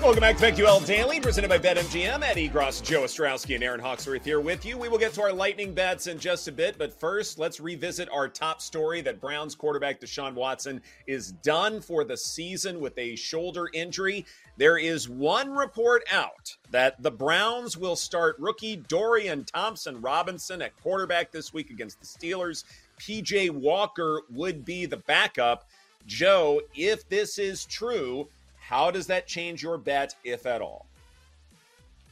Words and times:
Welcome 0.00 0.20
back 0.20 0.36
to 0.36 0.52
BetQL 0.52 0.86
Daily, 0.86 1.18
presented 1.18 1.48
by 1.48 1.58
BetMGM. 1.58 2.22
Eddie 2.22 2.46
Gross, 2.46 2.80
Joe 2.80 3.02
Ostrowski, 3.02 3.56
and 3.56 3.64
Erin 3.64 3.80
Hawksworth 3.80 4.24
here 4.24 4.38
with 4.38 4.64
you. 4.64 4.78
We 4.78 4.88
will 4.88 4.96
get 4.96 5.12
to 5.14 5.22
our 5.22 5.32
lightning 5.32 5.74
bets 5.74 6.06
in 6.06 6.20
just 6.20 6.46
a 6.46 6.52
bit, 6.52 6.78
but 6.78 6.92
first, 6.92 7.36
let's 7.36 7.58
revisit 7.58 8.08
our 8.10 8.28
top 8.28 8.62
story 8.62 9.00
that 9.00 9.20
Browns 9.20 9.56
quarterback 9.56 10.00
Deshaun 10.00 10.34
Watson 10.34 10.80
is 11.08 11.32
done 11.42 11.80
for 11.80 12.04
the 12.04 12.16
season 12.16 12.78
with 12.78 12.96
a 12.96 13.16
shoulder 13.16 13.68
injury. 13.74 14.24
There 14.56 14.78
is 14.78 15.08
one 15.08 15.50
report 15.50 16.04
out 16.12 16.56
that 16.70 17.02
the 17.02 17.10
Browns 17.10 17.76
will 17.76 17.96
start 17.96 18.36
rookie 18.38 18.76
Dorian 18.76 19.44
Thompson 19.44 20.00
Robinson 20.00 20.62
at 20.62 20.80
quarterback 20.80 21.32
this 21.32 21.52
week 21.52 21.70
against 21.70 21.98
the 21.98 22.06
Steelers. 22.06 22.62
PJ 23.00 23.50
Walker 23.50 24.22
would 24.30 24.64
be 24.64 24.86
the 24.86 24.98
backup. 24.98 25.66
Joe, 26.06 26.62
if 26.74 27.06
this 27.08 27.38
is 27.38 27.66
true, 27.66 28.28
how 28.68 28.90
does 28.90 29.06
that 29.06 29.26
change 29.26 29.62
your 29.62 29.78
bet, 29.78 30.14
if 30.24 30.44
at 30.44 30.60
all? 30.60 30.84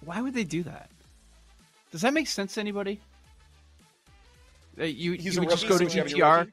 Why 0.03 0.23
would 0.23 0.33
they 0.33 0.45
do 0.45 0.63
that? 0.63 0.91
Does 1.91 2.01
that 2.01 2.15
make 2.15 2.27
sense 2.27 2.55
to 2.55 2.61
anybody? 2.61 2.99
Uh, 4.81 4.85
you 4.85 5.13
He's 5.13 5.35
you 5.35 5.41
would 5.41 5.51
just 5.51 5.69
go 5.69 5.77
to 5.77 5.79
so 5.79 5.85
would 5.85 5.95
you 5.95 6.01
have 6.01 6.11
your 6.11 6.27
DTR. 6.27 6.53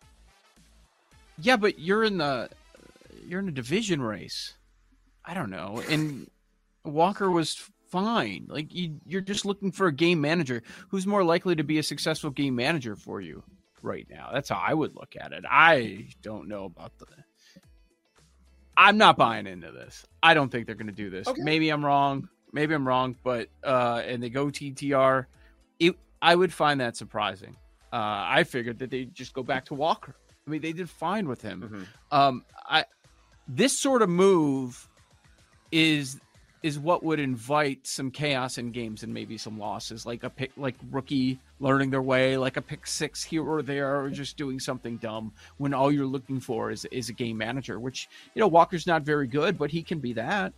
Yeah, 1.40 1.56
but 1.56 1.80
you're 1.80 2.04
in 2.04 2.18
the 2.18 2.50
you're 3.26 3.40
in 3.40 3.48
a 3.48 3.52
division 3.52 4.02
race. 4.02 4.56
I 5.24 5.34
don't 5.34 5.50
know. 5.50 5.82
And 5.90 6.30
Walker 6.84 7.32
was 7.32 7.56
fine. 7.90 8.48
Like 8.50 8.74
you, 8.74 9.00
you're 9.06 9.22
just 9.22 9.46
looking 9.46 9.72
for 9.72 9.88
a 9.88 9.94
game 9.94 10.20
manager 10.20 10.64
who's 10.90 11.08
more 11.08 11.24
likely 11.24 11.56
to 11.56 11.64
be 11.64 11.80
a 11.80 11.84
successful 11.84 12.30
game 12.30 12.56
manager 12.56 12.98
for 12.98 13.22
you 13.22 13.42
right 13.82 14.06
now. 14.10 14.32
That's 14.34 14.50
how 14.50 14.62
I 14.62 14.74
would 14.74 14.96
look 14.96 15.16
at 15.18 15.32
it. 15.32 15.46
I 15.50 16.10
don't 16.22 16.50
know 16.50 16.66
about 16.66 16.92
the. 17.00 17.06
I'm 18.76 18.98
not 18.98 19.18
buying 19.18 19.48
into 19.48 19.72
this. 19.72 20.06
I 20.22 20.34
don't 20.34 20.50
think 20.52 20.66
they're 20.66 20.76
going 20.76 20.88
to 20.88 20.94
do 20.94 21.10
this. 21.10 21.28
Okay. 21.28 21.42
Maybe 21.44 21.70
I'm 21.70 21.86
wrong. 21.86 22.28
Maybe 22.52 22.74
I'm 22.74 22.88
wrong. 22.88 23.16
But 23.24 23.50
uh, 23.64 24.02
and 24.06 24.22
they 24.22 24.30
go 24.30 24.48
DTR. 24.48 25.26
It, 25.80 25.96
I 26.22 26.36
would 26.36 26.52
find 26.54 26.80
that 26.82 26.96
surprising. 26.98 27.56
Uh, 27.92 27.98
I 28.28 28.44
figured 28.44 28.80
that 28.80 28.90
they 28.90 29.06
just 29.06 29.34
go 29.34 29.44
back 29.44 29.66
to 29.66 29.76
Walker. 29.76 30.16
I 30.46 30.50
mean, 30.50 30.62
they 30.62 30.74
did 30.74 30.90
fine 30.90 31.28
with 31.28 31.42
him. 31.42 31.88
Mhm. 32.12 32.18
Um, 32.18 32.46
I 32.68 32.86
this 33.48 33.80
sort 33.80 34.02
of 34.02 34.10
move 34.10 34.88
is 35.72 36.20
is 36.64 36.80
what 36.80 37.04
would 37.04 37.20
invite 37.20 37.86
some 37.86 38.10
chaos 38.10 38.58
in 38.58 38.72
games 38.72 39.04
and 39.04 39.14
maybe 39.14 39.38
some 39.38 39.60
losses, 39.60 40.06
like 40.06 40.24
a 40.24 40.30
pick, 40.30 40.50
like 40.56 40.76
rookie 40.92 41.38
learning 41.60 41.90
their 41.90 42.02
way, 42.02 42.38
like 42.38 42.56
a 42.56 42.62
pick 42.62 42.88
six 42.88 43.22
here 43.22 43.44
or 43.44 43.62
there, 43.62 44.02
or 44.02 44.10
just 44.10 44.38
doing 44.38 44.60
something 44.60 44.96
dumb. 44.98 45.34
When 45.58 45.74
all 45.74 45.92
you're 45.92 46.06
looking 46.06 46.40
for 46.40 46.72
is 46.72 46.86
is 46.86 47.10
a 47.10 47.14
game 47.14 47.38
manager, 47.38 47.80
which 47.80 48.08
you 48.34 48.40
know 48.40 48.48
Walker's 48.48 48.88
not 48.88 49.04
very 49.04 49.28
good, 49.28 49.58
but 49.58 49.70
he 49.70 49.84
can 49.84 50.00
be 50.00 50.14
that. 50.14 50.54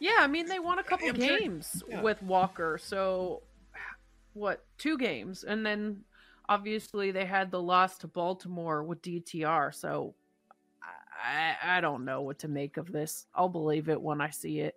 Yeah, 0.00 0.16
I 0.18 0.26
mean 0.26 0.46
they 0.46 0.58
won 0.58 0.80
a 0.80 0.82
couple 0.82 1.08
I'm 1.08 1.14
sure- 1.14 1.38
games 1.38 1.84
yeah. 1.88 2.02
with 2.02 2.20
Walker, 2.22 2.78
so 2.82 3.42
what, 4.34 4.64
two 4.78 4.98
games, 4.98 5.44
and 5.44 5.64
then 5.64 6.02
obviously 6.48 7.12
they 7.12 7.24
had 7.24 7.50
the 7.50 7.62
loss 7.62 7.96
to 7.98 8.08
Baltimore 8.08 8.82
with 8.82 9.02
DTR. 9.02 9.72
So 9.74 10.14
I, 11.22 11.56
I 11.62 11.80
don't 11.80 12.04
know 12.04 12.22
what 12.22 12.38
to 12.40 12.48
make 12.48 12.76
of 12.76 12.90
this. 12.92 13.26
I'll 13.34 13.48
believe 13.48 13.88
it 13.88 14.00
when 14.00 14.20
I 14.20 14.30
see 14.30 14.60
it. 14.60 14.76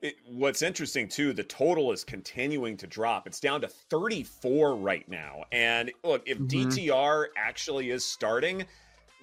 It, 0.00 0.14
what's 0.26 0.62
interesting 0.62 1.08
too, 1.08 1.32
the 1.32 1.42
total 1.42 1.90
is 1.92 2.04
continuing 2.04 2.76
to 2.76 2.86
drop. 2.86 3.26
It's 3.26 3.40
down 3.40 3.60
to 3.62 3.68
34 3.68 4.76
right 4.76 5.08
now. 5.08 5.44
And 5.50 5.90
look, 6.04 6.22
if 6.26 6.38
Mhm. 6.38 6.48
DTR 6.48 7.26
actually 7.36 7.90
is 7.90 8.04
starting, 8.04 8.64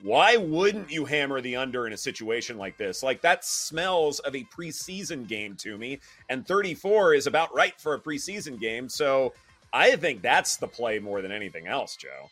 why 0.01 0.35
wouldn't 0.35 0.91
you 0.91 1.05
hammer 1.05 1.39
the 1.39 1.55
under 1.55 1.87
in 1.87 1.93
a 1.93 1.97
situation 1.97 2.57
like 2.57 2.77
this? 2.77 3.01
Like 3.01 3.21
that 3.21 3.45
smells 3.45 4.19
of 4.19 4.35
a 4.35 4.43
preseason 4.43 5.25
game 5.25 5.55
to 5.57 5.77
me, 5.77 5.99
and 6.29 6.45
34 6.45 7.13
is 7.13 7.25
about 7.25 7.55
right 7.55 7.79
for 7.79 7.93
a 7.93 7.99
preseason 7.99 8.59
game. 8.59 8.89
So 8.89 9.33
I 9.71 9.95
think 9.95 10.21
that's 10.21 10.57
the 10.57 10.67
play 10.67 10.99
more 10.99 11.21
than 11.21 11.31
anything 11.31 11.67
else, 11.67 11.95
Joe. 11.95 12.29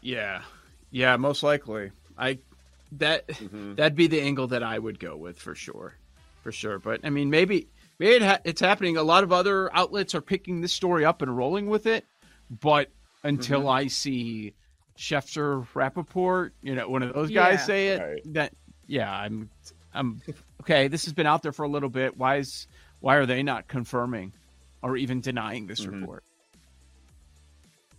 Yeah, 0.00 0.42
yeah, 0.90 1.16
most 1.16 1.42
likely. 1.42 1.90
I 2.18 2.38
that 2.92 3.28
Mhm. 3.28 3.76
that'd 3.76 3.94
be 3.96 4.06
the 4.08 4.20
angle 4.20 4.48
that 4.48 4.62
I 4.62 4.78
would 4.78 4.98
go 4.98 5.16
with 5.16 5.38
for 5.38 5.54
sure, 5.54 5.94
for 6.42 6.50
sure. 6.52 6.78
But 6.78 7.00
I 7.04 7.10
mean, 7.10 7.30
maybe 7.30 7.68
maybe 7.98 8.14
it 8.16 8.22
ha- 8.22 8.40
it's 8.44 8.60
happening. 8.60 8.96
A 8.96 9.02
lot 9.02 9.22
of 9.24 9.32
other 9.32 9.74
outlets 9.74 10.14
are 10.14 10.20
picking 10.20 10.60
this 10.60 10.72
story 10.72 11.04
up 11.04 11.22
and 11.22 11.36
rolling 11.36 11.68
with 11.68 11.86
it. 11.86 12.04
But 12.50 12.90
until 13.22 13.68
I 13.68 13.86
see 13.86 14.54
Schefter, 14.98 15.66
Rappaport, 15.72 16.50
you 16.62 16.74
know, 16.74 16.88
one 16.88 17.02
of 17.02 17.14
those 17.14 17.30
guys 17.30 17.60
Yeah. 17.60 17.64
say 17.64 17.88
it, 17.88 18.00
Right. 18.00 18.34
that 18.34 18.52
yeah, 18.86 19.10
I'm 19.12 19.50
I'm 19.94 20.20
okay. 20.62 20.88
This 20.88 21.04
has 21.04 21.12
been 21.12 21.26
out 21.26 21.42
there 21.42 21.52
for 21.52 21.62
a 21.64 21.68
little 21.68 21.88
bit. 21.88 22.16
Why 22.16 22.36
is 22.36 22.66
why 23.00 23.16
are 23.16 23.26
they 23.26 23.42
not 23.42 23.66
confirming 23.68 24.32
or 24.82 24.96
even 24.96 25.20
denying 25.20 25.66
this 25.68 25.86
Mhm. 25.86 26.00
report? 26.00 26.24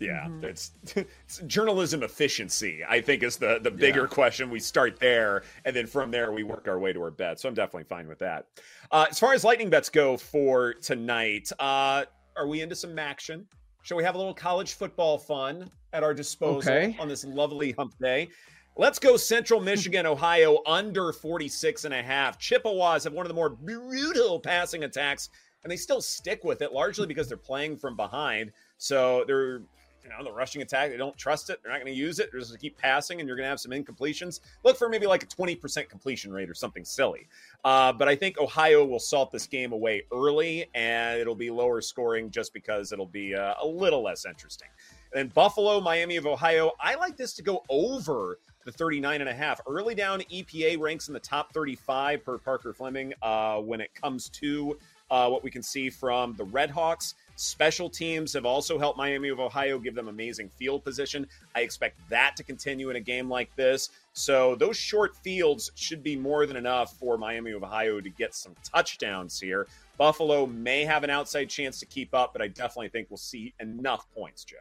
Yeah, 0.02 0.26
Mhm. 0.28 0.44
it's, 0.44 0.72
it's 0.96 1.38
journalism 1.46 2.02
efficiency. 2.04 2.84
I 2.88 3.00
think 3.02 3.22
is 3.24 3.38
the 3.38 3.60
the 3.62 3.70
bigger 3.72 4.02
Yeah. 4.02 4.08
question. 4.08 4.50
We 4.50 4.60
start 4.60 5.00
there, 5.00 5.44
and 5.64 5.76
then 5.76 5.86
from 5.86 6.10
there 6.12 6.32
we 6.32 6.44
work 6.44 6.68
our 6.68 6.80
way 6.80 6.92
to 6.92 7.02
our 7.04 7.12
bet. 7.12 7.40
So 7.40 7.48
I'm 7.48 7.54
definitely 7.56 7.84
fine 7.86 8.08
with 8.08 8.20
that. 8.20 8.48
Uh, 8.92 9.06
as 9.10 9.20
far 9.20 9.34
as 9.34 9.44
lightning 9.44 9.70
bets 9.70 9.90
go 9.90 10.18
for 10.18 10.74
tonight, 10.74 11.52
uh, 11.60 12.06
are 12.36 12.48
we 12.48 12.62
into 12.62 12.76
some 12.76 12.98
action? 12.98 13.48
Shall 13.84 13.98
we 13.98 14.04
have 14.04 14.16
a 14.16 14.18
little 14.18 14.34
college 14.34 14.74
football 14.74 15.18
fun 15.18 15.70
at 15.94 16.04
our 16.04 16.14
disposal 16.14 16.72
Okay. 16.72 16.96
on 17.00 17.08
this 17.08 17.24
lovely 17.24 17.72
hump 17.74 17.94
day? 18.00 18.30
Let's 18.78 19.00
go 19.00 19.18
Central 19.18 19.60
Michigan, 19.60 20.06
Ohio, 20.06 20.60
under 20.66 21.12
46 21.14 21.84
and 21.86 21.94
a 21.94 22.02
half. 22.02 22.40
Chippewas 22.40 23.04
have 23.04 23.14
one 23.14 23.26
of 23.26 23.28
the 23.28 23.34
more 23.36 23.50
brutal 23.50 24.40
passing 24.40 24.84
attacks, 24.86 25.30
and 25.64 25.70
they 25.72 25.76
still 25.78 26.02
stick 26.02 26.44
with 26.44 26.62
it 26.62 26.72
largely 26.72 27.06
because 27.06 27.28
they're 27.28 27.38
playing 27.38 27.76
from 27.78 27.96
behind. 27.98 28.52
So 28.78 29.26
they're, 29.28 29.62
you 30.04 30.10
know, 30.10 30.24
the 30.24 30.32
rushing 30.32 30.62
attack, 30.62 30.90
they 30.92 30.98
don't 30.98 31.18
trust 31.18 31.50
it. 31.50 31.60
They're 31.62 31.72
not 31.72 31.80
going 31.80 31.94
to 31.94 31.98
use 31.98 32.20
it. 32.20 32.30
They're 32.32 32.40
just 32.40 32.52
going 32.52 32.60
to 32.60 32.62
keep 32.62 32.78
passing, 32.78 33.20
and 33.20 33.28
you're 33.28 33.36
going 33.36 33.46
to 33.46 33.50
have 33.50 33.60
some 33.60 33.72
incompletions. 33.72 34.40
Look 34.64 34.78
for 34.78 34.90
maybe 34.90 35.06
like 35.06 35.24
a 35.24 35.28
20% 35.28 35.90
completion 35.90 36.32
rate 36.32 36.50
or 36.50 36.54
something 36.54 36.86
silly. 36.86 37.28
Uh, 37.64 37.94
but 37.94 38.08
I 38.08 38.16
think 38.16 38.40
Ohio 38.40 38.86
will 38.86 39.00
salt 39.00 39.32
this 39.32 39.48
game 39.48 39.72
away 39.72 40.04
early, 40.12 40.66
and 40.74 41.20
it'll 41.20 41.36
be 41.36 41.50
lower 41.50 41.82
scoring 41.82 42.32
just 42.32 42.54
because 42.54 42.92
it'll 42.92 43.06
be 43.06 43.36
uh, 43.36 43.56
a 43.62 43.66
little 43.66 44.04
less 44.04 44.26
interesting. 44.26 44.70
And 45.14 45.20
then 45.20 45.28
Buffalo, 45.34 45.82
Miami 45.82 46.18
of 46.18 46.26
Ohio. 46.26 46.72
I 46.80 46.96
like 46.96 47.18
this 47.18 47.34
to 47.34 47.44
go 47.44 47.64
over 47.70 48.40
the 48.66 48.72
39 48.72 49.22
and 49.22 49.30
a 49.30 49.34
half. 49.34 49.60
Early 49.68 49.96
down, 49.96 50.22
EPA 50.22 50.80
ranks 50.80 51.08
in 51.08 51.14
the 51.14 51.20
top 51.20 51.54
35 51.54 52.24
per 52.24 52.38
Parker 52.38 52.74
Fleming 52.74 53.14
uh, 53.22 53.58
when 53.58 53.82
it 53.82 53.94
comes 53.94 54.30
to 54.30 54.78
uh, 55.12 55.30
what 55.30 55.44
we 55.44 55.52
can 55.52 55.62
see 55.62 55.90
from 55.90 56.34
the 56.36 56.46
Red 56.46 56.72
Hawks. 56.72 57.16
Special 57.36 57.90
teams 57.90 58.34
have 58.34 58.46
also 58.46 58.80
helped 58.80 58.98
Miami 58.98 59.30
of 59.30 59.40
Ohio 59.40 59.78
give 59.78 59.94
them 59.94 60.08
amazing 60.08 60.48
field 60.48 60.84
position. 60.84 61.28
I 61.54 61.62
expect 61.62 62.00
that 62.10 62.36
to 62.38 62.44
continue 62.44 62.90
in 62.90 62.96
a 62.96 63.02
game 63.02 63.30
like 63.30 63.54
this. 63.56 63.90
So 64.14 64.56
those 64.56 64.78
short 64.78 65.16
fields 65.18 65.72
should 65.76 66.02
be 66.02 66.16
more 66.16 66.46
than 66.46 66.56
enough 66.56 66.98
for 66.98 67.18
Miami 67.18 67.52
of 67.52 67.64
Ohio 67.64 68.00
to 68.00 68.10
get 68.10 68.34
some 68.34 68.56
touchdowns 68.64 69.40
here. 69.40 69.68
Buffalo 69.98 70.46
may 70.46 70.86
have 70.86 71.04
an 71.04 71.10
outside 71.10 71.50
chance 71.50 71.80
to 71.80 71.86
keep 71.86 72.14
up, 72.14 72.32
but 72.32 72.42
I 72.42 72.48
definitely 72.48 72.90
think 72.90 73.08
we'll 73.10 73.18
see 73.18 73.54
enough 73.60 74.06
points, 74.16 74.46
Joe. 74.46 74.58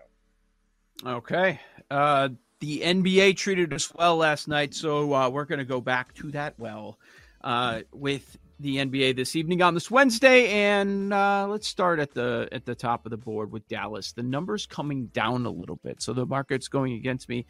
Okay. 1.06 1.60
Uh, 1.90 2.30
the 2.60 2.80
NBA 2.80 3.36
treated 3.36 3.72
us 3.72 3.94
well 3.94 4.16
last 4.16 4.48
night, 4.48 4.74
so 4.74 5.14
uh, 5.14 5.28
we're 5.28 5.44
going 5.44 5.60
to 5.60 5.64
go 5.64 5.80
back 5.80 6.12
to 6.14 6.30
that 6.32 6.58
well 6.58 6.98
uh, 7.42 7.80
with 7.92 8.38
the 8.60 8.76
NBA 8.76 9.16
this 9.16 9.36
evening 9.36 9.62
on 9.62 9.74
this 9.74 9.90
Wednesday, 9.90 10.48
and 10.50 11.12
uh, 11.12 11.46
let's 11.48 11.66
start 11.66 11.98
at 11.98 12.12
the 12.12 12.48
at 12.52 12.66
the 12.66 12.74
top 12.74 13.06
of 13.06 13.10
the 13.10 13.16
board 13.16 13.50
with 13.50 13.66
Dallas. 13.68 14.12
The 14.12 14.22
numbers 14.22 14.66
coming 14.66 15.06
down 15.06 15.46
a 15.46 15.50
little 15.50 15.76
bit, 15.76 16.02
so 16.02 16.12
the 16.12 16.26
market's 16.26 16.68
going 16.68 16.92
against 16.92 17.28
me. 17.28 17.46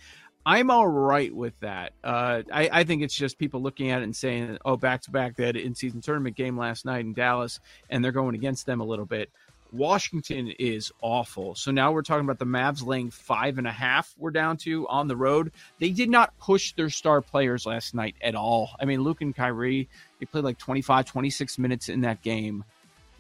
I'm 0.47 0.71
all 0.71 0.89
right 0.89 1.35
with 1.35 1.59
that. 1.61 1.93
Uh, 2.03 2.43
I, 2.51 2.71
I, 2.73 2.85
think 2.85 3.03
it's 3.03 3.15
just 3.15 3.39
people 3.39 3.61
looking 3.61 3.91
at 3.91 4.01
it 4.01 4.05
and 4.05 4.17
saying, 4.17 4.57
"Oh, 4.65 4.77
back 4.77 5.03
to 5.03 5.11
back 5.11 5.37
that 5.37 5.57
in 5.57 5.75
season 5.75 6.01
tournament 6.01 6.37
game 6.37 6.57
last 6.57 6.85
night 6.85 7.01
in 7.01 7.13
Dallas," 7.13 7.61
and 7.91 8.03
they're 8.05 8.13
going 8.13 8.35
against 8.35 8.65
them 8.65 8.81
a 8.81 8.85
little 8.85 9.05
bit. 9.05 9.31
Washington 9.73 10.53
is 10.59 10.93
awful. 11.01 11.55
So 11.55 11.71
now 11.71 11.93
we're 11.93 12.03
talking 12.03 12.25
about 12.25 12.39
the 12.39 12.45
Mavs 12.45 12.85
laying 12.85 13.11
five 13.11 13.59
and 13.59 13.67
a 13.67 13.73
half. 13.73 14.15
We're 14.19 14.31
down 14.31 14.57
to 14.59 14.89
on 14.89 15.09
the 15.09 15.17
road. 15.17 15.53
They 15.79 15.91
did 15.91 16.11
not 16.11 16.37
push 16.39 16.73
their 16.73 16.91
star 16.91 17.21
players 17.21 17.67
last 17.67 17.95
night 17.95 18.17
at 18.21 18.35
all. 18.35 18.71
I 18.81 18.85
mean, 18.85 19.03
Luka 19.03 19.25
and 19.25 19.35
Kyrie, 19.35 19.89
they 20.19 20.27
played 20.27 20.45
like 20.45 20.59
25, 20.59 21.07
26 21.07 21.59
minutes 21.59 21.89
in 21.89 22.01
that 22.03 22.23
game. 22.23 22.65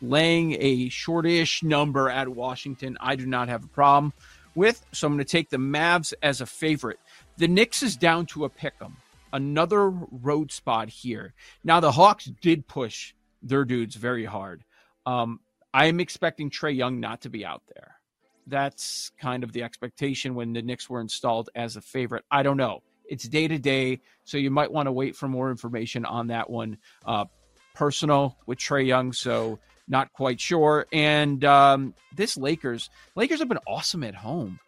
Laying 0.02 0.56
a 0.58 0.88
shortish 0.88 1.62
number 1.62 2.08
at 2.08 2.28
Washington, 2.28 2.96
I 3.00 3.16
do 3.16 3.26
not 3.26 3.48
have 3.48 3.64
a 3.64 3.68
problem 3.68 4.12
with. 4.54 4.84
So 4.92 5.06
I'm 5.06 5.14
going 5.14 5.24
to 5.24 5.30
take 5.30 5.50
the 5.50 5.58
Mavs 5.58 6.14
as 6.22 6.40
a 6.40 6.46
favorite. 6.46 6.98
The 7.36 7.48
Knicks 7.48 7.82
is 7.82 7.96
down 7.96 8.26
to 8.26 8.44
a 8.44 8.48
pick 8.48 8.74
'em. 8.80 8.96
Another 9.32 9.88
road 9.88 10.50
spot 10.50 10.88
here. 10.88 11.34
Now 11.62 11.80
the 11.80 11.92
Hawks 11.92 12.24
did 12.40 12.66
push 12.66 13.14
their 13.42 13.64
dudes 13.64 13.94
very 13.94 14.24
hard. 14.24 14.64
Um, 15.06 15.40
I'm 15.72 16.00
expecting 16.00 16.50
Trae 16.50 16.74
Young 16.74 17.00
not 17.00 17.22
to 17.22 17.30
be 17.30 17.44
out 17.44 17.62
there. 17.74 17.96
That's 18.46 19.12
kind 19.20 19.44
of 19.44 19.52
the 19.52 19.62
expectation 19.62 20.34
when 20.34 20.52
the 20.52 20.62
Knicks 20.62 20.90
were 20.90 21.00
installed 21.00 21.50
as 21.54 21.76
a 21.76 21.80
favorite. 21.80 22.24
I 22.30 22.42
don't 22.42 22.56
know. 22.56 22.82
It's 23.08 23.28
day 23.28 23.48
to 23.48 23.58
day, 23.58 24.00
so 24.24 24.38
you 24.38 24.50
might 24.50 24.72
want 24.72 24.86
to 24.86 24.92
wait 24.92 25.16
for 25.16 25.28
more 25.28 25.50
information 25.50 26.04
on 26.04 26.28
that 26.28 26.48
one. 26.48 26.78
Uh, 27.04 27.26
personal 27.74 28.36
with 28.46 28.58
Trae 28.58 28.86
Young, 28.86 29.12
so 29.12 29.58
not 29.88 30.12
quite 30.12 30.40
sure. 30.40 30.86
And 30.92 31.44
um, 31.44 31.94
this 32.14 32.36
Lakers, 32.36 32.90
Lakers 33.16 33.40
have 33.40 33.48
been 33.48 33.58
awesome 33.66 34.04
at 34.04 34.14
home. 34.14 34.58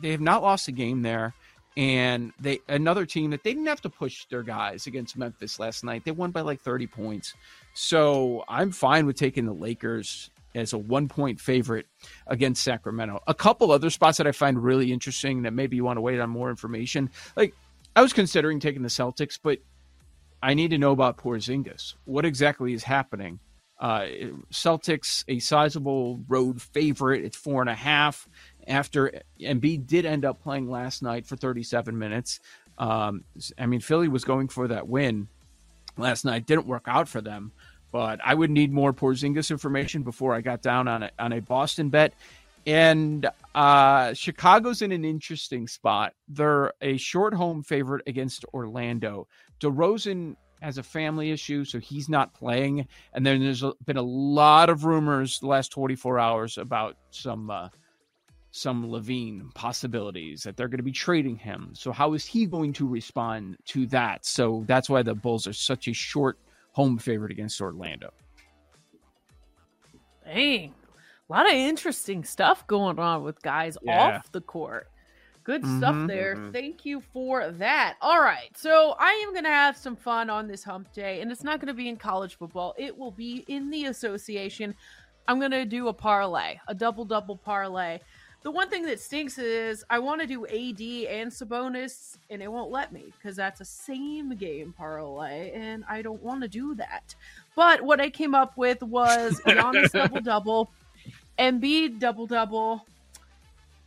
They 0.00 0.10
have 0.10 0.20
not 0.20 0.42
lost 0.42 0.68
a 0.68 0.72
game 0.72 1.02
there 1.02 1.34
and 1.76 2.32
they 2.40 2.60
another 2.68 3.04
team 3.04 3.30
that 3.30 3.44
they 3.44 3.52
didn't 3.52 3.66
have 3.66 3.82
to 3.82 3.90
push 3.90 4.24
their 4.26 4.42
guys 4.42 4.86
against 4.86 5.16
Memphis 5.16 5.58
last 5.58 5.84
night. 5.84 6.04
They 6.04 6.10
won 6.10 6.30
by 6.30 6.40
like 6.40 6.60
30 6.60 6.86
points. 6.86 7.34
So 7.74 8.44
I'm 8.48 8.72
fine 8.72 9.06
with 9.06 9.16
taking 9.16 9.44
the 9.44 9.52
Lakers 9.52 10.30
as 10.54 10.72
a 10.72 10.78
one 10.78 11.06
point 11.06 11.38
favorite 11.38 11.86
against 12.26 12.64
Sacramento. 12.64 13.22
A 13.26 13.34
couple 13.34 13.70
other 13.70 13.90
spots 13.90 14.16
that 14.18 14.26
I 14.26 14.32
find 14.32 14.62
really 14.62 14.90
interesting 14.92 15.42
that 15.42 15.52
maybe 15.52 15.76
you 15.76 15.84
want 15.84 15.98
to 15.98 16.00
wait 16.00 16.18
on 16.18 16.30
more 16.30 16.48
information. 16.48 17.10
Like 17.36 17.54
I 17.94 18.02
was 18.02 18.12
considering 18.12 18.58
taking 18.58 18.82
the 18.82 18.88
Celtics, 18.88 19.38
but 19.42 19.58
I 20.42 20.54
need 20.54 20.70
to 20.70 20.78
know 20.78 20.92
about 20.92 21.18
Porzingis. 21.18 21.94
What 22.04 22.24
exactly 22.24 22.72
is 22.72 22.84
happening? 22.84 23.38
Uh, 23.78 24.06
Celtics, 24.50 25.24
a 25.28 25.38
sizable 25.38 26.22
road 26.28 26.62
favorite. 26.62 27.24
It's 27.24 27.36
four 27.36 27.60
and 27.60 27.68
a 27.68 27.74
half 27.74 28.26
after 28.66 29.22
Embiid 29.40 29.86
did 29.86 30.06
end 30.06 30.24
up 30.24 30.42
playing 30.42 30.70
last 30.70 31.02
night 31.02 31.26
for 31.26 31.36
37 31.36 31.96
minutes. 31.98 32.40
Um, 32.78 33.24
I 33.58 33.66
mean, 33.66 33.80
Philly 33.80 34.08
was 34.08 34.24
going 34.24 34.48
for 34.48 34.68
that 34.68 34.88
win 34.88 35.28
last 35.96 36.24
night. 36.24 36.46
Didn't 36.46 36.66
work 36.66 36.84
out 36.86 37.08
for 37.08 37.20
them, 37.20 37.52
but 37.92 38.20
I 38.24 38.34
would 38.34 38.50
need 38.50 38.72
more 38.72 38.92
Porzingis 38.92 39.50
information 39.50 40.02
before 40.02 40.34
I 40.34 40.40
got 40.40 40.62
down 40.62 40.88
on 40.88 41.04
a, 41.04 41.10
on 41.18 41.32
a 41.32 41.40
Boston 41.40 41.88
bet. 41.88 42.14
And 42.66 43.28
uh, 43.54 44.12
Chicago's 44.12 44.82
in 44.82 44.90
an 44.90 45.04
interesting 45.04 45.68
spot. 45.68 46.14
They're 46.28 46.72
a 46.80 46.96
short 46.96 47.32
home 47.32 47.62
favorite 47.62 48.02
against 48.08 48.44
Orlando. 48.52 49.28
DeRozan 49.60 50.34
has 50.60 50.78
a 50.78 50.82
family 50.82 51.30
issue, 51.30 51.64
so 51.64 51.78
he's 51.78 52.08
not 52.08 52.34
playing. 52.34 52.88
And 53.12 53.24
then 53.24 53.40
there's 53.40 53.62
been 53.84 53.96
a 53.96 54.02
lot 54.02 54.68
of 54.68 54.84
rumors 54.84 55.38
the 55.38 55.46
last 55.46 55.68
24 55.68 56.18
hours 56.18 56.58
about 56.58 56.96
some 57.10 57.50
uh, 57.50 57.68
some 58.56 58.86
LaVine 58.86 59.52
possibilities 59.54 60.42
that 60.42 60.56
they're 60.56 60.68
going 60.68 60.78
to 60.78 60.82
be 60.82 60.92
trading 60.92 61.36
him. 61.36 61.70
So 61.74 61.92
how 61.92 62.14
is 62.14 62.24
he 62.24 62.46
going 62.46 62.72
to 62.74 62.88
respond 62.88 63.58
to 63.66 63.86
that? 63.88 64.24
So 64.24 64.64
that's 64.66 64.88
why 64.88 65.02
the 65.02 65.14
Bulls 65.14 65.46
are 65.46 65.52
such 65.52 65.88
a 65.88 65.92
short 65.92 66.38
home 66.72 66.98
favorite 66.98 67.32
against 67.32 67.60
Orlando. 67.60 68.12
Dang. 70.24 70.74
A 71.28 71.32
lot 71.32 71.46
of 71.46 71.52
interesting 71.52 72.24
stuff 72.24 72.66
going 72.66 72.98
on 72.98 73.24
with 73.24 73.42
guys 73.42 73.76
yeah. 73.82 74.16
off 74.16 74.32
the 74.32 74.40
court. 74.40 74.88
Good 75.44 75.62
mm-hmm, 75.62 75.78
stuff 75.78 76.08
there. 76.08 76.36
Mm-hmm. 76.36 76.52
Thank 76.52 76.84
you 76.84 77.00
for 77.12 77.50
that. 77.52 77.96
All 78.00 78.20
right. 78.20 78.56
So 78.56 78.96
I 78.98 79.10
am 79.26 79.32
going 79.32 79.44
to 79.44 79.50
have 79.50 79.76
some 79.76 79.96
fun 79.96 80.30
on 80.30 80.48
this 80.48 80.64
hump 80.64 80.92
day, 80.92 81.20
and 81.20 81.30
it's 81.30 81.44
not 81.44 81.60
going 81.60 81.68
to 81.68 81.74
be 81.74 81.88
in 81.88 81.96
college 81.96 82.36
football. 82.36 82.74
It 82.78 82.96
will 82.96 83.10
be 83.10 83.44
in 83.48 83.70
the 83.70 83.84
association. 83.84 84.74
I'm 85.28 85.38
going 85.38 85.50
to 85.52 85.64
do 85.64 85.88
a 85.88 85.92
parlay, 85.92 86.58
a 86.68 86.74
double 86.74 87.04
double 87.04 87.36
parlay. 87.36 87.98
The 88.46 88.52
one 88.52 88.68
thing 88.68 88.84
that 88.84 89.00
stinks 89.00 89.38
is 89.38 89.84
I 89.90 89.98
want 89.98 90.20
to 90.20 90.26
do 90.28 90.46
AD 90.46 90.80
and 91.10 91.32
Sabonis, 91.32 92.16
and 92.30 92.40
it 92.40 92.46
won't 92.46 92.70
let 92.70 92.92
me 92.92 93.12
because 93.18 93.34
that's 93.34 93.60
a 93.60 93.64
same 93.64 94.36
game 94.36 94.72
parlay, 94.78 95.50
and 95.50 95.82
I 95.88 96.00
don't 96.00 96.22
want 96.22 96.42
to 96.42 96.48
do 96.48 96.76
that. 96.76 97.16
But 97.56 97.82
what 97.82 98.00
I 98.00 98.08
came 98.08 98.36
up 98.36 98.56
with 98.56 98.84
was 98.84 99.40
Giannis 99.48 99.90
double 99.90 100.20
double, 100.20 100.70
Embiid 101.36 101.98
double 101.98 102.28
double, 102.28 102.86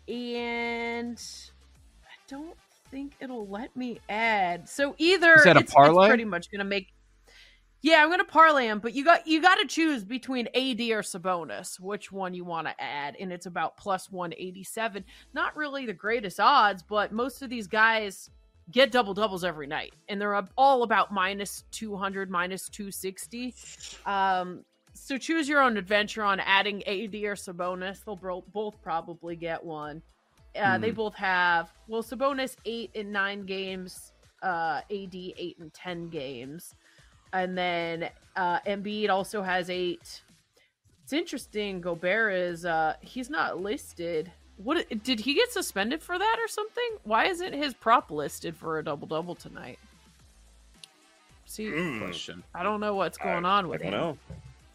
and 0.09 1.17
I 2.03 2.15
don't 2.27 2.57
think 2.91 3.13
it'll 3.21 3.47
let 3.47 3.73
me 3.77 4.01
add. 4.09 4.67
So 4.67 4.93
either 4.97 5.35
is 5.35 5.45
that 5.45 5.55
a 5.55 5.61
it's, 5.61 5.73
parlay? 5.73 6.07
It's 6.07 6.09
pretty 6.09 6.25
much 6.25 6.51
gonna 6.51 6.65
make 6.65 6.89
yeah, 7.81 8.03
I'm 8.03 8.09
gonna 8.09 8.25
parlay 8.25 8.67
them, 8.67 8.79
but 8.79 8.93
you 8.93 9.05
got 9.05 9.25
you 9.25 9.41
got 9.41 9.55
to 9.55 9.65
choose 9.65 10.03
between 10.03 10.47
AD 10.47 10.81
or 10.91 11.01
Sabonis, 11.01 11.79
which 11.79 12.11
one 12.11 12.33
you 12.33 12.43
want 12.43 12.67
to 12.67 12.81
add, 12.81 13.15
and 13.19 13.31
it's 13.31 13.45
about 13.45 13.77
plus 13.77 14.11
187. 14.11 15.05
Not 15.33 15.55
really 15.55 15.85
the 15.85 15.93
greatest 15.93 16.39
odds, 16.39 16.83
but 16.83 17.13
most 17.13 17.41
of 17.41 17.49
these 17.49 17.67
guys 17.67 18.29
get 18.71 18.91
double 18.91 19.13
doubles 19.13 19.45
every 19.45 19.65
night, 19.65 19.93
and 20.09 20.19
they're 20.19 20.41
all 20.57 20.83
about 20.83 21.13
minus 21.13 21.63
200, 21.71 22.29
minus 22.29 22.67
260. 22.69 23.55
Um, 24.05 24.65
so 24.93 25.17
choose 25.17 25.47
your 25.47 25.61
own 25.61 25.77
adventure 25.77 26.23
on 26.23 26.41
adding 26.41 26.83
AD 26.83 27.15
or 27.15 27.35
Sabonis. 27.35 28.03
They'll 28.03 28.43
both 28.53 28.81
probably 28.81 29.37
get 29.37 29.63
one. 29.63 30.01
Uh, 30.53 30.59
mm. 30.59 30.81
They 30.81 30.89
hmm. 30.89 30.95
both 30.95 31.15
have 31.15 31.71
well, 31.87 32.03
Sabonis 32.03 32.57
eight 32.65 32.91
in 32.93 33.09
nine 33.09 33.45
games, 33.45 34.11
uh, 34.43 34.81
AD 34.91 35.15
eight 35.15 35.55
in 35.61 35.69
ten 35.69 36.09
games 36.09 36.75
and 37.33 37.57
then 37.57 38.09
uh 38.35 38.59
Embiid 38.61 39.09
also 39.09 39.41
has 39.41 39.69
eight. 39.69 40.21
It's 41.03 41.13
interesting. 41.13 41.81
Gobert 41.81 42.33
is 42.33 42.65
uh 42.65 42.95
he's 43.01 43.29
not 43.29 43.59
listed. 43.61 44.31
What 44.57 44.85
did 45.03 45.21
he 45.21 45.33
get 45.33 45.51
suspended 45.51 46.03
for 46.03 46.19
that 46.19 46.37
or 46.39 46.47
something? 46.47 46.97
Why 47.03 47.27
isn't 47.27 47.53
his 47.53 47.73
prop 47.73 48.11
listed 48.11 48.57
for 48.57 48.77
a 48.79 48.83
double 48.83 49.07
double 49.07 49.35
tonight? 49.35 49.79
See, 51.45 51.65
mm. 51.65 51.99
question. 51.99 52.43
I 52.53 52.61
don't 52.61 52.79
know 52.79 52.93
what's 52.93 53.17
going 53.17 53.45
I, 53.45 53.57
on 53.57 53.69
with 53.69 53.81
I 53.81 53.85
don't 53.85 53.93
him. 53.93 53.99
Know. 53.99 54.17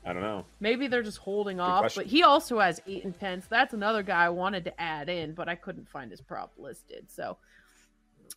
I 0.06 0.12
don't 0.12 0.22
know. 0.22 0.44
Maybe 0.60 0.86
they're 0.86 1.02
just 1.02 1.18
holding 1.18 1.58
Good 1.58 1.62
off. 1.62 1.80
Question. 1.80 2.02
But 2.02 2.10
he 2.10 2.22
also 2.22 2.58
has 2.58 2.80
eight 2.86 3.04
and 3.04 3.18
ten. 3.18 3.40
So 3.42 3.46
that's 3.50 3.74
another 3.74 4.02
guy 4.02 4.24
I 4.24 4.30
wanted 4.30 4.64
to 4.64 4.80
add 4.80 5.08
in, 5.08 5.34
but 5.34 5.48
I 5.48 5.54
couldn't 5.54 5.88
find 5.88 6.10
his 6.10 6.20
prop 6.20 6.52
listed. 6.58 7.06
So 7.10 7.36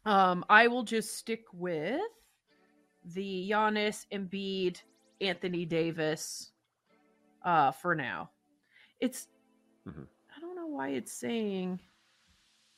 um 0.06 0.46
I 0.50 0.68
will 0.68 0.84
just 0.84 1.18
stick 1.18 1.46
with 1.54 2.00
the 3.14 3.50
Giannis, 3.50 4.06
Embiid, 4.12 4.82
Anthony 5.22 5.66
Davis 5.66 6.52
uh, 7.44 7.72
for 7.72 7.96
now. 7.96 8.30
It's 9.00 9.28
mm-hmm. 9.88 10.04
I 10.36 10.40
don't 10.40 10.56
know 10.56 10.68
why 10.68 10.90
it's 10.90 11.12
saying 11.12 11.80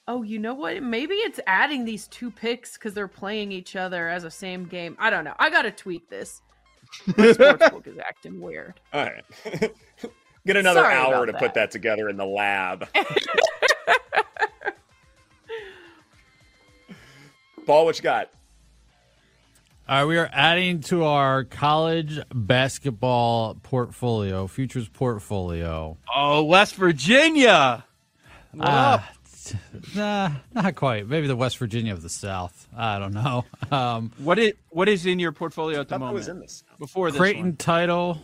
Oh, 0.10 0.24
you 0.24 0.40
know 0.40 0.56
what? 0.56 0.82
Maybe 0.82 1.14
it's 1.14 1.40
adding 1.46 1.86
these 1.86 2.08
two 2.08 2.32
picks 2.32 2.74
because 2.74 2.96
they're 2.96 3.08
playing 3.08 3.52
each 3.52 3.76
other 3.76 4.10
as 4.10 4.24
a 4.24 4.32
same 4.32 4.66
game. 4.66 4.98
I 5.00 5.12
don't 5.12 5.24
know. 5.24 5.36
I 5.38 5.52
gotta 5.52 5.70
tweet 5.70 6.10
this. 6.10 6.42
My 7.06 7.14
sportsbook 7.26 7.86
is 7.86 8.00
acting 8.00 8.42
weird. 8.42 8.80
All 8.92 9.04
right. 9.04 9.24
Get 10.48 10.58
another 10.58 10.80
Sorry 10.80 10.96
hour 10.96 11.28
to 11.28 11.32
that. 11.32 11.40
put 11.40 11.54
that 11.54 11.70
together 11.70 12.10
in 12.10 12.18
the 12.18 12.26
lab. 12.26 12.88
Ball, 17.68 17.86
what 17.86 17.96
you 17.96 18.02
got? 18.02 18.32
All 19.90 19.96
right, 19.96 20.06
we 20.06 20.20
are 20.20 20.30
adding 20.32 20.82
to 20.82 21.04
our 21.04 21.46
college 21.46 22.20
basketball 22.32 23.56
portfolio, 23.56 24.46
futures 24.46 24.88
portfolio. 24.88 25.98
Oh, 26.16 26.44
West 26.44 26.76
Virginia. 26.76 27.84
What 28.52 28.68
uh, 28.68 28.72
up? 28.72 29.04
Nah, 29.96 30.32
not 30.54 30.76
quite. 30.76 31.08
Maybe 31.08 31.26
the 31.26 31.36
West 31.36 31.58
Virginia 31.58 31.92
of 31.92 32.04
the 32.04 32.10
South. 32.10 32.68
I 32.78 33.00
don't 33.00 33.16
know. 33.16 33.46
Um, 33.72 34.12
what 34.20 34.38
is 34.38 34.54
what 34.70 34.90
is 34.90 35.08
in 35.08 35.18
your 35.18 35.32
portfolio 35.32 35.80
at 35.80 35.90
the 35.90 35.98
moment? 35.98 36.16
Was 36.16 36.28
in 36.28 36.40
this 36.40 36.64
before 36.78 37.10
this 37.10 37.20
Creighton 37.20 37.44
one. 37.44 37.56
title. 37.56 38.22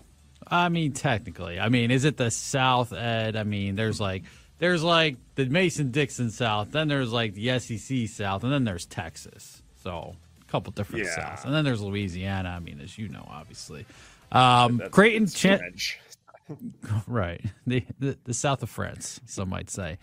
I 0.47 0.69
mean, 0.69 0.93
technically. 0.93 1.59
I 1.59 1.69
mean, 1.69 1.89
is 1.89 2.05
it 2.05 2.17
the 2.17 2.29
South, 2.29 2.93
Ed? 2.93 3.35
I 3.35 3.43
mean, 3.43 3.75
there's 3.75 3.99
like 3.99 4.23
there's 4.59 4.83
like 4.83 5.17
the 5.33 5.45
Mason 5.45 5.89
Dixon 5.89 6.29
South, 6.29 6.71
then 6.71 6.87
there's 6.87 7.11
like 7.11 7.33
the 7.33 7.57
SEC 7.59 8.07
South, 8.07 8.43
and 8.43 8.53
then 8.53 8.65
there's 8.65 8.85
Texas. 8.85 9.63
So 9.83 10.15
couple 10.47 10.71
different 10.71 11.05
yeah. 11.05 11.17
Souths. 11.17 11.45
And 11.45 11.53
then 11.53 11.65
there's 11.65 11.81
Louisiana. 11.81 12.49
I 12.49 12.59
mean, 12.59 12.79
as 12.79 12.97
you 12.97 13.09
know, 13.09 13.25
obviously. 13.29 13.85
Um, 14.31 14.77
That's- 14.77 14.93
Creighton, 14.93 15.27
French. 15.27 15.99
right, 17.07 17.43
the, 17.65 17.85
the 17.99 18.17
the 18.23 18.33
south 18.33 18.61
of 18.63 18.69
France, 18.69 19.19
some 19.25 19.49
might 19.49 19.69
say. 19.69 19.97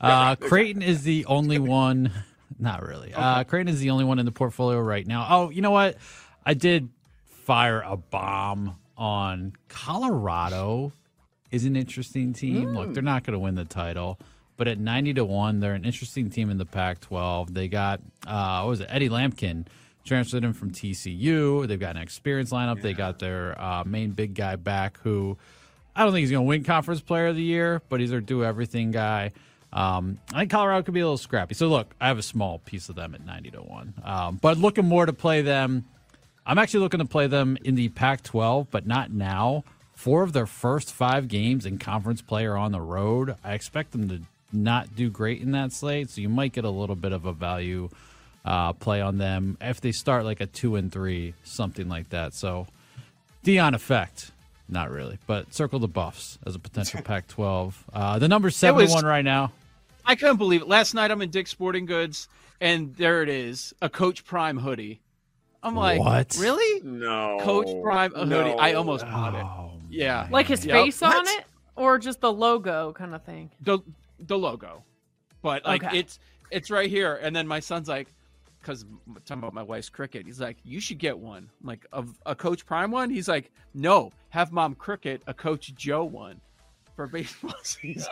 Uh, 0.00 0.36
Creighton 0.36 0.82
is 0.82 1.02
the 1.02 1.24
only 1.26 1.58
one. 1.58 2.12
Not 2.58 2.86
really. 2.86 3.12
Uh, 3.12 3.44
Creighton 3.44 3.72
is 3.72 3.80
the 3.80 3.90
only 3.90 4.04
one 4.04 4.18
in 4.18 4.26
the 4.26 4.32
portfolio 4.32 4.78
right 4.80 5.06
now. 5.06 5.26
Oh, 5.28 5.50
you 5.50 5.62
know 5.62 5.70
what? 5.70 5.96
I 6.44 6.54
did 6.54 6.90
fire 7.26 7.82
a 7.84 7.96
bomb 7.96 8.76
on 8.96 9.52
Colorado. 9.68 10.92
Is 11.50 11.64
an 11.64 11.76
interesting 11.76 12.32
team. 12.32 12.74
Look, 12.74 12.92
they're 12.92 13.02
not 13.02 13.24
going 13.24 13.32
to 13.32 13.38
win 13.38 13.54
the 13.54 13.64
title, 13.64 14.18
but 14.56 14.68
at 14.68 14.78
ninety 14.78 15.14
to 15.14 15.24
one, 15.24 15.60
they're 15.60 15.74
an 15.74 15.84
interesting 15.84 16.28
team 16.28 16.50
in 16.50 16.58
the 16.58 16.66
Pac-12. 16.66 17.54
They 17.54 17.68
got 17.68 18.00
uh, 18.26 18.62
what 18.62 18.70
was 18.70 18.80
it? 18.80 18.88
Eddie 18.90 19.08
Lampkin 19.08 19.66
transferred 20.06 20.44
him 20.44 20.52
from 20.52 20.70
TCU. 20.70 21.66
They've 21.66 21.78
got 21.80 21.96
an 21.96 22.02
experienced 22.02 22.52
lineup. 22.52 22.80
They 22.80 22.94
got 22.94 23.18
their 23.18 23.60
uh, 23.60 23.84
main 23.84 24.10
big 24.12 24.34
guy 24.34 24.56
back, 24.56 24.98
who 25.02 25.36
I 25.94 26.02
don't 26.02 26.12
think 26.12 26.20
he's 26.20 26.30
going 26.30 26.44
to 26.44 26.48
win 26.48 26.64
Conference 26.64 27.00
Player 27.00 27.28
of 27.28 27.36
the 27.36 27.42
Year, 27.42 27.82
but 27.88 28.00
he's 28.00 28.10
their 28.10 28.20
do 28.20 28.44
everything 28.44 28.90
guy. 28.90 29.32
Um, 29.72 30.18
I 30.32 30.40
think 30.40 30.50
Colorado 30.50 30.82
could 30.82 30.94
be 30.94 31.00
a 31.00 31.04
little 31.04 31.18
scrappy. 31.18 31.54
So 31.54 31.68
look, 31.68 31.94
I 32.00 32.08
have 32.08 32.18
a 32.18 32.22
small 32.22 32.60
piece 32.60 32.88
of 32.88 32.94
them 32.94 33.14
at 33.14 33.24
ninety 33.24 33.50
to 33.50 33.58
one, 33.58 33.94
um, 34.04 34.38
but 34.40 34.58
looking 34.58 34.86
more 34.86 35.06
to 35.06 35.12
play 35.12 35.42
them. 35.42 35.84
I'm 36.46 36.58
actually 36.58 36.80
looking 36.80 36.98
to 36.98 37.06
play 37.06 37.26
them 37.26 37.58
in 37.64 37.74
the 37.74 37.88
Pac-12, 37.88 38.68
but 38.70 38.86
not 38.86 39.10
now. 39.10 39.64
Four 39.94 40.22
of 40.22 40.32
their 40.32 40.46
first 40.46 40.92
five 40.92 41.26
games 41.26 41.66
in 41.66 41.78
conference 41.78 42.22
play 42.22 42.46
are 42.46 42.56
on 42.56 42.70
the 42.70 42.80
road. 42.80 43.34
I 43.42 43.54
expect 43.54 43.90
them 43.90 44.08
to 44.10 44.20
not 44.52 44.94
do 44.94 45.10
great 45.10 45.40
in 45.40 45.50
that 45.52 45.72
slate, 45.72 46.10
so 46.10 46.20
you 46.20 46.28
might 46.28 46.52
get 46.52 46.64
a 46.64 46.70
little 46.70 46.94
bit 46.94 47.12
of 47.12 47.24
a 47.24 47.32
value 47.32 47.88
uh, 48.46 48.72
play 48.72 49.00
on 49.00 49.18
them 49.18 49.58
if 49.60 49.80
they 49.80 49.92
start 49.92 50.24
like 50.24 50.40
a 50.40 50.46
two 50.46 50.76
and 50.76 50.90
three, 50.92 51.34
something 51.42 51.88
like 51.88 52.08
that. 52.10 52.32
So 52.32 52.66
Deion 53.44 53.74
effect, 53.74 54.30
not 54.68 54.90
really, 54.90 55.18
but 55.26 55.52
circle 55.52 55.78
the 55.78 55.88
buffs 55.88 56.38
as 56.46 56.54
a 56.54 56.58
potential 56.58 57.00
Pac-12. 57.04 57.74
Uh, 57.92 58.18
the 58.18 58.28
number 58.28 58.50
seven 58.50 58.82
was- 58.82 58.92
one 58.94 59.04
right 59.04 59.24
now. 59.24 59.52
I 60.08 60.14
couldn't 60.14 60.36
believe 60.36 60.62
it. 60.62 60.68
Last 60.68 60.94
night 60.94 61.10
I'm 61.10 61.20
in 61.20 61.30
Dick's 61.30 61.50
Sporting 61.50 61.84
Goods, 61.84 62.28
and 62.60 62.94
there 62.94 63.22
it 63.24 63.28
is, 63.28 63.74
a 63.82 63.88
Coach 63.88 64.24
Prime 64.24 64.56
hoodie. 64.58 65.00
I'm 65.64 65.74
like, 65.74 65.98
What? 65.98 66.36
really? 66.38 66.80
No. 66.84 67.38
Coach 67.40 67.66
Prime 67.82 68.12
a 68.14 68.24
hoodie. 68.24 68.54
I 68.56 68.70
No. 68.72 68.78
almost 68.78 69.04
bought 69.04 69.34
it. 69.34 69.42
Oh, 69.44 69.72
Yeah, 69.90 70.28
Like 70.30 70.46
his 70.46 70.64
Yep. 70.64 70.76
face 70.76 71.02
on 71.02 71.10
That's- 71.10 71.34
it, 71.38 71.44
or 71.74 71.98
just 71.98 72.20
the 72.20 72.32
logo 72.32 72.92
kind 72.92 73.14
of 73.16 73.24
thing. 73.24 73.50
the 73.60 73.80
the 74.20 74.38
logo, 74.38 74.84
but 75.42 75.64
like 75.66 75.82
Okay. 75.84 75.98
it's 75.98 76.20
it's 76.52 76.70
right 76.70 76.88
here. 76.88 77.18
And 77.20 77.34
then 77.34 77.48
my 77.48 77.58
son's 77.60 77.88
like, 77.88 78.06
because 78.66 78.84
talking 79.24 79.38
about 79.42 79.54
my 79.54 79.62
wife's 79.62 79.88
cricket, 79.88 80.26
he's 80.26 80.40
like, 80.40 80.56
you 80.64 80.80
should 80.80 80.98
get 80.98 81.16
one, 81.16 81.48
I'm 81.62 81.66
like 81.68 81.86
of 81.92 82.18
a 82.26 82.34
Coach 82.34 82.66
Prime 82.66 82.90
one. 82.90 83.10
He's 83.10 83.28
like, 83.28 83.52
no, 83.74 84.10
have 84.30 84.50
Mom 84.50 84.74
Cricket 84.74 85.22
a 85.28 85.34
Coach 85.34 85.72
Joe 85.76 86.04
one 86.04 86.40
for 86.96 87.06
baseball 87.12 87.54
season. 87.62 88.10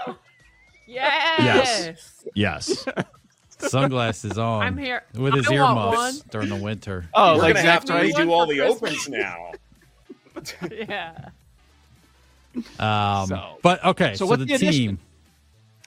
Yes. 0.87 1.41
Yes. 1.41 2.25
Yes. 2.35 2.87
Sunglasses 3.59 4.39
on. 4.39 4.63
I'm 4.63 4.77
here. 4.79 5.03
with 5.15 5.35
his 5.35 5.49
I 5.49 5.61
want 5.61 5.95
earmuffs 5.95 5.97
one. 6.21 6.29
during 6.31 6.49
the 6.51 6.57
winter. 6.65 7.07
Oh, 7.15 7.35
We're 7.37 7.43
like 7.43 7.55
gonna 7.57 7.71
have 7.71 7.85
to 7.87 7.93
Zach 7.93 8.03
redo 8.05 8.31
all 8.31 8.47
the 8.47 8.59
Christmas. 8.59 9.09
opens 9.09 9.09
now. 9.09 9.53
yeah. 10.71 11.29
Um, 12.79 13.27
So- 13.29 13.59
but 13.63 13.85
okay, 13.85 14.13
so, 14.15 14.19
So 14.19 14.27
what's 14.27 14.41
the, 14.41 14.47
the 14.47 14.55
addition? 14.55 14.99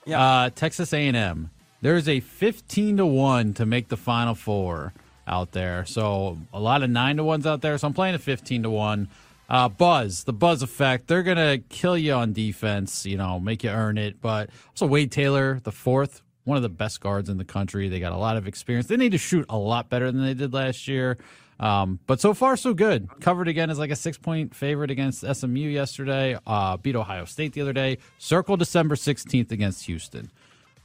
team, 0.06 0.14
uh, 0.14 0.50
Texas 0.52 0.92
A&M. 0.94 1.52
There's 1.82 2.08
a 2.10 2.20
15 2.20 2.98
to 2.98 3.06
one 3.06 3.54
to 3.56 3.66
make 3.66 3.90
the 3.90 3.98
Final 3.98 4.36
Four 4.36 4.94
out 5.28 5.52
there. 5.52 5.86
So 5.86 6.38
a 6.54 6.60
lot 6.60 6.82
of 6.84 6.90
nine 6.90 7.18
to 7.18 7.24
ones 7.24 7.46
out 7.46 7.62
there. 7.62 7.78
So 7.78 7.88
I'm 7.88 7.94
playing 7.94 8.16
a 8.16 8.20
15 8.20 8.64
to 8.64 8.70
one. 8.70 9.10
Uh, 9.50 9.70
buzz, 9.70 10.26
the 10.26 10.34
buzz 10.34 10.62
effect. 10.62 11.08
They're 11.08 11.24
gonna 11.24 11.60
kill 11.70 11.98
you 11.98 12.14
on 12.14 12.34
defense. 12.34 13.06
You 13.06 13.18
know, 13.18 13.40
make 13.40 13.64
you 13.64 13.70
earn 13.70 13.98
it. 13.98 14.22
But 14.22 14.50
also 14.72 14.88
Wade 14.88 15.12
Taylor, 15.12 15.60
the 15.64 15.72
fourth, 15.72 16.22
one 16.44 16.58
of 16.58 16.64
the 16.64 16.70
best 16.70 17.00
guards 17.00 17.30
in 17.30 17.38
the 17.38 17.46
country. 17.46 17.88
They 17.88 18.00
got 18.00 18.12
a 18.12 18.18
lot 18.18 18.38
of 18.38 18.48
experience. 18.48 18.88
They 18.88 18.98
need 18.98 19.12
to 19.12 19.18
shoot 19.18 19.46
a 19.50 19.58
lot 19.58 19.90
better 19.90 20.12
than 20.12 20.24
they 20.24 20.34
did 20.34 20.54
last 20.54 20.88
year. 20.88 21.18
Um, 21.60 22.00
but 22.08 22.20
so 22.20 22.34
far, 22.34 22.56
so 22.58 22.74
good. 22.74 23.08
Covered 23.20 23.48
again 23.48 23.70
as 23.70 23.80
like 23.80 23.90
a 23.90 23.96
six 23.96 24.18
point 24.18 24.54
favorite 24.54 24.92
against 24.92 25.26
SMU 25.26 25.70
yesterday. 25.70 26.38
Uh, 26.46 26.78
beat 26.78 26.96
Ohio 26.96 27.26
State 27.26 27.54
the 27.54 27.62
other 27.62 27.74
day. 27.74 28.00
Circle 28.18 28.58
December 28.58 28.96
16th 28.96 29.52
against 29.52 29.86
Houston. 29.86 30.30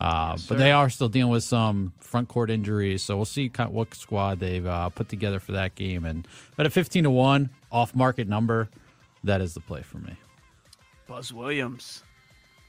Uh, 0.03 0.37
but 0.49 0.59
they 0.59 0.73
are 0.73 0.91
still 0.91 1.09
dealing 1.09 1.31
with 1.31 1.45
some 1.45 1.93
front 2.01 2.27
court 2.27 2.51
injuries, 2.51 3.05
so 3.05 3.15
we'll 3.15 3.25
see 3.25 3.49
kind 3.49 3.69
of 3.69 3.75
what 3.75 3.95
squad 3.95 4.41
they've 4.41 4.67
uh, 4.67 4.89
put 4.89 5.09
together 5.09 5.39
for 5.39 5.53
that 5.53 5.77
game. 5.77 6.05
And 6.05 6.27
but 6.57 6.67
at 6.67 6.73
15 6.73 7.05
to 7.05 7.11
one, 7.11 7.51
off 7.71 7.95
market 7.95 8.27
number, 8.27 8.69
that 9.23 9.41
is 9.41 9.55
the 9.55 9.61
play 9.61 9.83
for 9.83 9.99
me. 9.99 10.17
Buzz 11.07 11.33
Williams. 11.33 12.03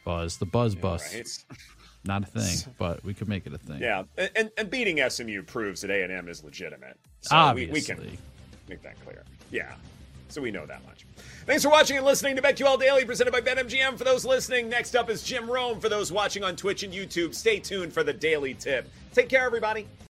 Buzz, 0.06 0.38
the 0.38 0.46
buzz 0.46 0.76
bus, 0.76 1.12
Right? 1.12 1.46
not 2.04 2.22
a 2.22 2.26
thing, 2.28 2.74
but 2.78 3.04
we 3.04 3.16
could 3.16 3.28
make 3.28 3.48
it 3.48 3.54
a 3.54 3.58
thing. 3.58 3.82
Yeah, 3.82 4.04
and, 4.36 4.52
and 4.56 4.70
beating 4.70 5.00
SMU 5.10 5.42
proves 5.42 5.82
that 5.82 5.90
A 5.90 6.04
and 6.04 6.12
M 6.12 6.30
is 6.30 6.44
legitimate. 6.44 7.00
So 7.22 7.36
we, 7.36 7.42
obviously. 7.42 7.74
we 7.74 7.82
can 7.82 8.18
make 8.70 8.84
that 8.84 9.04
clear. 9.04 9.24
Yeah, 9.50 9.74
so 10.30 10.40
we 10.40 10.52
know 10.52 10.68
that 10.68 10.86
much. 10.86 11.08
Thanks 11.46 11.62
for 11.62 11.70
watching 11.70 11.98
and 11.98 12.06
listening 12.06 12.38
to 12.38 12.42
BetQL 12.42 12.80
Daily, 12.80 13.04
presented 13.04 13.32
by 13.32 13.42
BetMGM. 13.42 13.98
For 13.98 14.06
those 14.06 14.24
listening, 14.24 14.70
next 14.70 14.96
up 14.96 15.10
is 15.10 15.24
Jim 15.24 15.50
Rome. 15.52 15.82
For 15.82 15.90
those 15.90 16.10
watching 16.10 16.42
on 16.42 16.56
Twitch 16.56 16.84
and 16.84 16.94
YouTube, 16.94 17.36
stay 17.36 17.60
tuned 17.60 17.92
for 17.92 18.02
the 18.02 18.14
Daily 18.14 18.54
Tip. 18.54 18.90
Take 19.14 19.28
care, 19.28 19.44
everybody. 19.44 19.86